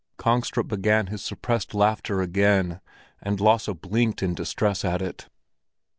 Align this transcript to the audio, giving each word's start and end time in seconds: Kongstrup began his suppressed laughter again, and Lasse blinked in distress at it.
Kongstrup 0.17 0.67
began 0.67 1.05
his 1.13 1.23
suppressed 1.23 1.75
laughter 1.75 2.23
again, 2.23 2.81
and 3.21 3.39
Lasse 3.39 3.67
blinked 3.79 4.23
in 4.23 4.33
distress 4.33 4.83
at 4.83 4.99
it. 4.99 5.29